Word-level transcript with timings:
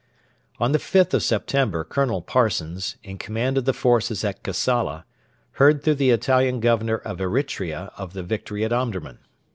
On 0.57 0.71
the 0.71 0.79
5th 0.79 1.13
of 1.13 1.21
September 1.21 1.83
Colonel 1.83 2.23
Parsons, 2.23 2.95
in 3.03 3.19
command 3.19 3.55
of 3.59 3.65
the 3.65 3.71
forces 3.71 4.23
at 4.23 4.41
Kassala, 4.41 5.03
heard 5.51 5.83
through 5.83 5.93
the 5.93 6.09
Italian 6.09 6.59
Governor 6.59 6.97
of 6.97 7.19
Eritrea 7.19 7.91
of 7.95 8.13
the 8.13 8.23
victory 8.23 8.65
at 8.65 8.73
Omdurman. 8.73 9.19